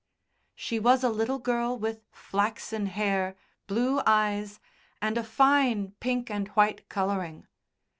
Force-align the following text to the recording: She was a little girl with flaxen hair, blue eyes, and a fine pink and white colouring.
She 0.55 0.79
was 0.79 1.03
a 1.03 1.11
little 1.11 1.37
girl 1.37 1.77
with 1.77 2.01
flaxen 2.11 2.87
hair, 2.87 3.35
blue 3.67 4.01
eyes, 4.07 4.59
and 4.99 5.15
a 5.15 5.23
fine 5.23 5.91
pink 5.99 6.31
and 6.31 6.47
white 6.49 6.89
colouring. 6.89 7.45